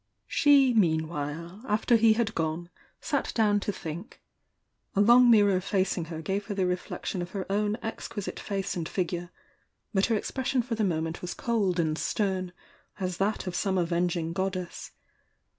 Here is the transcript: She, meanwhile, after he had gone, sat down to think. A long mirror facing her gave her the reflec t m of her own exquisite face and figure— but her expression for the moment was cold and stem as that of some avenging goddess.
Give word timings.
She, 0.25 0.73
meanwhile, 0.73 1.61
after 1.67 1.95
he 1.95 2.13
had 2.13 2.33
gone, 2.33 2.71
sat 3.01 3.31
down 3.35 3.59
to 3.59 3.71
think. 3.71 4.19
A 4.95 4.99
long 4.99 5.29
mirror 5.29 5.61
facing 5.61 6.05
her 6.05 6.23
gave 6.23 6.47
her 6.47 6.55
the 6.55 6.63
reflec 6.63 7.03
t 7.11 7.19
m 7.19 7.21
of 7.21 7.29
her 7.37 7.45
own 7.51 7.77
exquisite 7.83 8.39
face 8.39 8.75
and 8.75 8.89
figure— 8.89 9.29
but 9.93 10.07
her 10.07 10.15
expression 10.15 10.63
for 10.63 10.73
the 10.73 10.83
moment 10.83 11.21
was 11.21 11.35
cold 11.35 11.79
and 11.79 11.99
stem 11.99 12.51
as 12.99 13.17
that 13.17 13.45
of 13.45 13.53
some 13.53 13.77
avenging 13.77 14.33
goddess. 14.33 14.89